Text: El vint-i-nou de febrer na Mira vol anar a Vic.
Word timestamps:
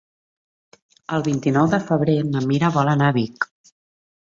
El 1.17 1.25
vint-i-nou 1.27 1.69
de 1.75 1.81
febrer 1.91 2.17
na 2.31 2.43
Mira 2.53 2.73
vol 2.81 2.93
anar 2.97 3.13
a 3.13 3.19
Vic. 3.21 3.51